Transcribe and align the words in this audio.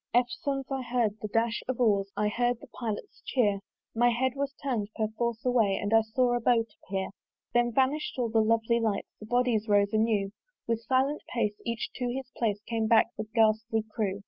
Eftsones 0.15 0.65
I 0.71 0.81
heard 0.81 1.19
the 1.21 1.27
dash 1.27 1.61
of 1.67 1.79
oars, 1.79 2.11
I 2.17 2.27
heard 2.27 2.59
the 2.59 2.65
pilot's 2.65 3.21
cheer: 3.23 3.59
My 3.93 4.09
head 4.09 4.31
was 4.35 4.51
turn'd 4.63 4.89
perforce 4.95 5.45
away 5.45 5.77
And 5.79 5.93
I 5.93 6.01
saw 6.01 6.33
a 6.33 6.39
boat 6.39 6.65
appear. 6.81 7.09
Then 7.53 7.71
vanish'd 7.71 8.17
all 8.17 8.29
the 8.29 8.41
lovely 8.41 8.79
lights; 8.79 9.09
The 9.19 9.27
bodies 9.27 9.67
rose 9.67 9.93
anew: 9.93 10.31
With 10.67 10.81
silent 10.81 11.21
pace, 11.31 11.53
each 11.67 11.91
to 11.97 12.09
his 12.11 12.31
place, 12.35 12.61
Came 12.67 12.87
back 12.87 13.15
the 13.15 13.25
ghastly 13.35 13.83
crew. 13.93 14.19